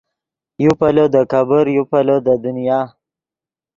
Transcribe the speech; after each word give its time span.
یو 0.63 0.71
پیلو 0.79 1.05
دے 1.13 1.21
کېبر 1.31 1.65
یو 1.75 1.83
پیلو 1.91 2.17
دے 2.25 2.33
دنیا 2.43 2.79